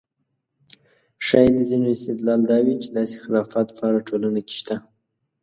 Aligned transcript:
ښایي 1.25 1.49
د 1.55 1.59
ځینو 1.69 1.87
استدلال 1.95 2.41
دا 2.51 2.57
وي 2.65 2.75
چې 2.83 2.89
داسې 2.97 3.15
خرافات 3.23 3.67
په 3.77 3.81
هره 3.87 4.01
ټولنه 4.07 4.39
کې 4.47 4.53
شته. 4.59 4.75